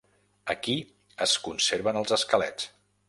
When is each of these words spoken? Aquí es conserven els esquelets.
Aquí 0.53 0.77
es 1.25 1.35
conserven 1.49 2.01
els 2.01 2.17
esquelets. 2.19 2.69